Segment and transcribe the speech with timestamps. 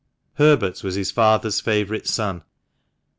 [0.37, 2.41] Herbert was his father's favourite son.